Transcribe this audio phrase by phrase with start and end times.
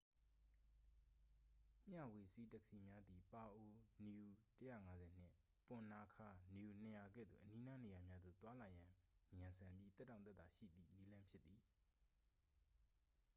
[1.89, 3.71] မျှဝေစီး တက္ကစီများသည် ပါအို
[4.03, 4.17] nu
[4.73, 5.33] ၁၅၀ နှင့်
[5.67, 8.89] ပွန်နာခါး nu ၂၀၀ ကဲ့သို့ အနီးနား နေရာများသို့ သွားလာရန်
[9.37, 11.59] မြန်ဆန်ပြီး သက်တောင့်သက်သာရှိသည် နည်းလမ်းဖြစ်သည်။